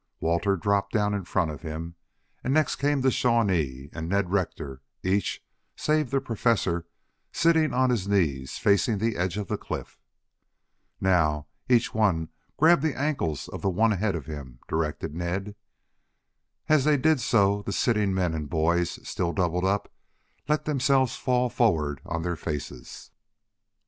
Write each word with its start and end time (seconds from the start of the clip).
Walter 0.19 0.55
dropped 0.57 0.93
down 0.93 1.13
in 1.13 1.25
front 1.25 1.51
of 1.51 1.61
him, 1.61 1.93
and 2.43 2.55
next 2.55 2.77
came 2.77 3.01
the 3.01 3.11
Shawnee 3.11 3.87
and 3.93 4.09
Ned 4.09 4.31
Rector, 4.31 4.81
each, 5.03 5.45
save 5.75 6.09
the 6.09 6.19
Professor, 6.19 6.87
sitting 7.31 7.71
on 7.71 7.91
his 7.91 8.07
knees, 8.07 8.57
facing 8.57 8.97
the 8.97 9.15
edge 9.15 9.37
of 9.37 9.47
the 9.47 9.59
cliff. 9.59 9.99
"Now 10.99 11.45
each 11.69 11.93
one 11.93 12.29
grab 12.57 12.81
the 12.81 12.97
ankles 12.99 13.47
of 13.49 13.61
the 13.61 13.69
one 13.69 13.93
ahead 13.93 14.15
of 14.15 14.25
him," 14.25 14.57
directed 14.67 15.13
Ned. 15.13 15.53
As 16.67 16.83
they 16.83 16.97
did 16.97 17.19
so, 17.19 17.61
the 17.61 17.71
sitting 17.71 18.11
men 18.11 18.33
and 18.33 18.49
boys, 18.49 19.07
still 19.07 19.33
doubled 19.33 19.65
up, 19.65 19.93
let 20.47 20.65
themselves 20.65 21.15
fall 21.15 21.47
forward 21.47 22.01
on 22.07 22.23
their 22.23 22.35
faces. 22.35 23.11